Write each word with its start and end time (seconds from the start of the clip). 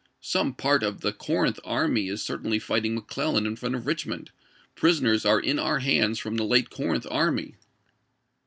Some 0.23 0.55
part 0.55 0.81
of 0.81 1.01
the 1.01 1.13
Corinth 1.13 1.59
army 1.63 2.07
is 2.09 2.23
cer 2.23 2.39
tainly 2.39 2.59
fighting 2.59 2.95
McClellan 2.95 3.45
in 3.45 3.55
front 3.55 3.75
of 3.75 3.85
Richmond. 3.85 4.31
Prisoners 4.73 5.27
are 5.27 5.39
in 5.39 5.59
our 5.59 5.77
hands 5.77 6.17
from 6.17 6.37
the 6.37 6.43
late 6.43 6.71
Corinth 6.71 7.05
army." 7.11 7.53